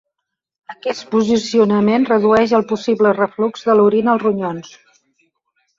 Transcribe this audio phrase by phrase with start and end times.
[0.73, 4.77] Aquest posicionament redueix el possible reflux de l'orina als ronyons.